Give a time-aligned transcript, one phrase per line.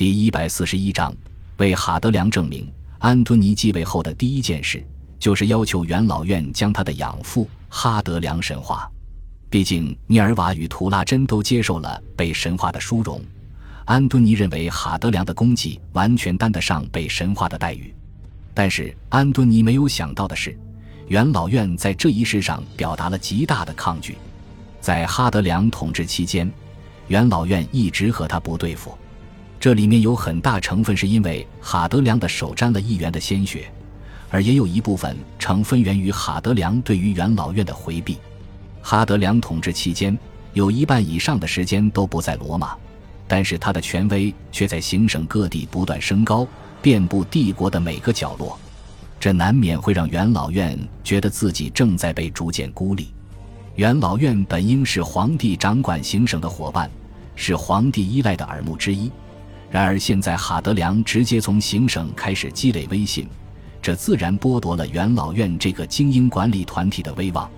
[0.00, 1.14] 第一百四十一章，
[1.58, 2.66] 为哈德良证明，
[3.00, 4.82] 安敦尼继位后的第一件事，
[5.18, 8.90] 就是要求元老院将他的养父哈德良神化。
[9.50, 13.20] 毕竟，涅尔瓦与图拉真都接受了被神化的殊荣。
[13.84, 17.94] 安敦尼认为哈德良的功绩完全担得上被神化的待遇。
[18.54, 20.58] 但是，安敦尼没有想到的是，
[21.08, 24.16] 元老院在这一事上表达了极大的抗拒。
[24.80, 26.50] 在哈德良统治期间，
[27.08, 28.96] 元老院一直和他不对付。
[29.60, 33.70] 这里面有很大成分是因为哈德良的手沾了议员的鲜血，
[34.30, 38.16] 而也有一部分成分源于哈德良对于元老院的回避。
[38.80, 40.18] 哈德良统治期间，
[40.54, 42.74] 有一半以上的时间都不在罗马，
[43.28, 46.48] 但是他的权威却在行省各地不断升高，
[46.80, 48.58] 遍布帝国的每个角落。
[49.20, 53.12] 这难免会让元老院觉得自己正在被逐渐孤立。
[53.74, 56.90] 元老院本应是皇帝掌管行省的伙伴，
[57.36, 59.12] 是皇帝依赖的耳目之一。
[59.70, 63.28] 然而，现在哈德良直接从行省开始积累威信，
[63.80, 67.48] 这自然剥夺了元老院这个精英管理团体的威望。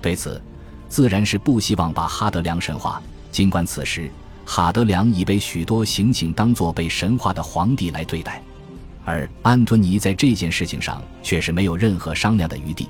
[0.00, 0.40] 对此，
[0.88, 3.02] 自然是不希望把哈德良神化。
[3.32, 4.08] 尽管此时
[4.46, 8.40] 哈德良已被许多刑警当作被神化的皇帝来对待，
[9.04, 12.88] 而安敦尼在这件事情上却是没有任何商量的余地。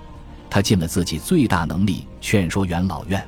[0.50, 3.26] 他尽了自己最大能力劝说元老院。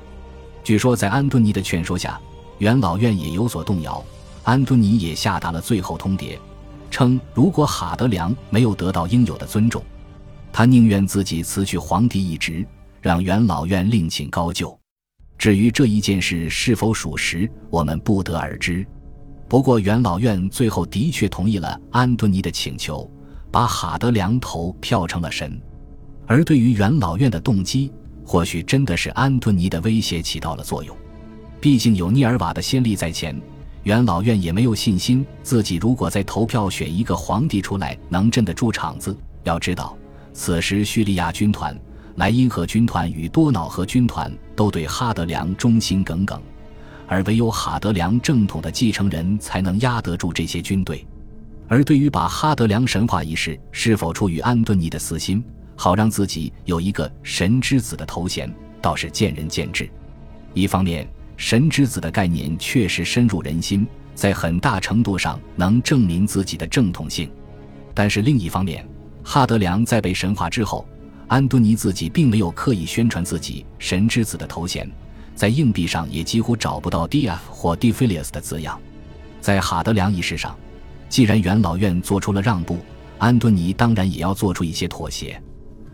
[0.62, 2.20] 据说，在安敦尼的劝说下，
[2.58, 4.04] 元老院也有所动摇。
[4.42, 6.38] 安敦尼也下达了最后通牒，
[6.91, 9.82] 称如果哈德良没有得到应有的尊重，
[10.52, 12.66] 他宁愿自己辞去皇帝一职，
[13.00, 14.77] 让元老院另请高就。
[15.38, 18.86] 至于这一件事是否属实，我们不得而知。
[19.48, 23.10] 不过，元老院最后的确同意了安敦尼的请求，
[23.50, 25.60] 把哈德良投票成了神。
[26.27, 27.91] 而对于元老院的动机，
[28.25, 30.97] 或许真的是安敦尼的威胁起到了作用。
[31.60, 33.34] 毕竟有涅尔瓦的先例在前。
[33.84, 39.16] 元老院也没有信心，自己如果再投票选一个皇帝出来，能镇得住场子。
[39.44, 39.96] 要知道，
[40.34, 41.74] 此时叙利亚军团、
[42.16, 46.40] 莱茵河军团与多瑙河军团都对哈德良忠心耿耿，
[47.06, 51.06] 而唯有哈德良正统的继承人才能压得住这些军队。
[51.66, 55.42] 而对于把哈德良神话一事是否出于安敦尼的私心，
[55.74, 58.52] 好让自己有一个神之子的头衔，
[58.82, 59.88] 倒是见仁见智。
[60.52, 61.08] 一方面，
[61.40, 67.32] 神之子的概念确实深入人心，在很大程度上能证明自己的正统性。
[67.94, 68.86] 但是另一方面，
[69.24, 70.86] 哈德良在被神化之后，
[71.28, 74.86] 安敦尼自己并没有刻意宣传自己神之子的头衔，
[75.34, 78.78] 在硬币上也几乎找不到 D F 或 D Filius 的字样。
[79.40, 80.54] 在哈德良一事上，
[81.08, 82.76] 既然元老院做出了让步，
[83.16, 85.42] 安敦尼当然也要做出一些妥协。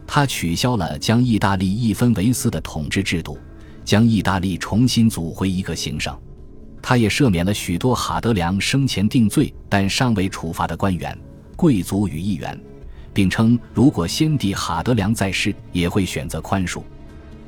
[0.08, 3.38] 他取消了将意大利一分为四的统治制度。
[3.86, 6.14] 将意大利重新组回一个行省，
[6.82, 11.16] 他也赦免了许多哈德良生前定罪但尚未处罚的官员、
[11.54, 12.60] 贵族与议员，
[13.14, 16.82] 并称如果先帝哈德良在世，也会选择宽恕。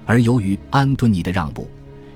[0.06, 1.68] 而由于安敦尼的让步，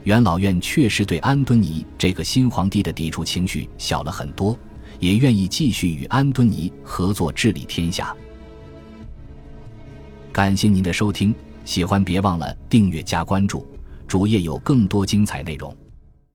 [0.05, 4.57] 元老院确实对安敦尼这个新皇帝的抵触情绪小了很多，
[5.01, 8.15] 也愿意继续与安敦尼合作治理天下。
[10.31, 11.35] 感谢您的收听，
[11.65, 13.67] 喜欢别忘了订阅加关注。
[14.13, 15.75] 主页有更多精彩内容。